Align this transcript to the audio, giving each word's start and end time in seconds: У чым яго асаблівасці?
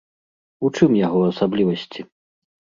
У 0.69 0.71
чым 0.79 0.97
яго 1.07 1.21
асаблівасці? 1.29 2.09